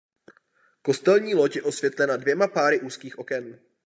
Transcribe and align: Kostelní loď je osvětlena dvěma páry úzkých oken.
Kostelní 0.81 1.35
loď 1.35 1.55
je 1.55 1.61
osvětlena 1.63 2.17
dvěma 2.17 2.47
páry 2.47 2.79
úzkých 2.79 3.19
oken. 3.19 3.59